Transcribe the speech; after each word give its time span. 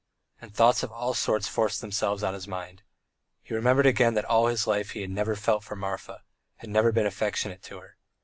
And 0.41 0.51
thoughts 0.51 0.81
of 0.81 0.91
all 0.91 1.13
sorts 1.13 1.47
forced 1.47 1.79
themselves 1.79 2.23
on 2.23 2.33
his 2.33 2.47
mind. 2.47 2.81
He 3.43 3.53
remembered 3.53 3.85
again 3.85 4.15
that 4.15 4.25
all 4.25 4.47
his 4.47 4.65
life 4.65 4.93
he 4.93 5.01
had 5.01 5.11
never 5.11 5.35
felt 5.35 5.63
for 5.63 5.75
Marfa, 5.75 6.23
had 6.55 6.71
never 6.71 6.91
been 6.91 7.05
affectionate 7.05 7.61
to 7.61 7.77
her. 7.81 7.97